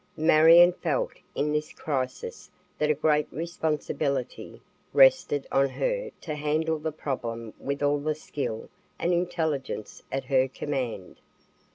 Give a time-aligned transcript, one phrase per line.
[0.17, 4.59] Marion felt in this crisis that a great responsibility
[4.93, 8.67] rested on her to handle the problem with all the skill
[8.97, 11.17] and intelligence at her command.